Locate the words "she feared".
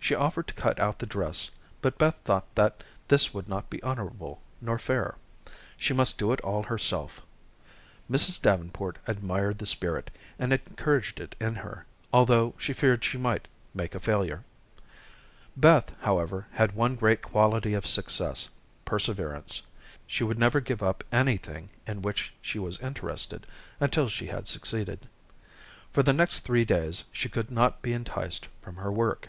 12.56-13.04